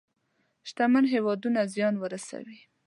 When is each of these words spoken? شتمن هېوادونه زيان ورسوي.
شتمن 0.69 1.05
هېوادونه 1.13 1.59
زيان 1.73 1.95
ورسوي. 1.99 2.59